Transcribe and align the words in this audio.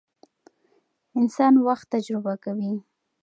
انسان 1.19 1.53
وخت 1.67 1.85
تجربه 1.93 2.33
کوي. 2.43 2.73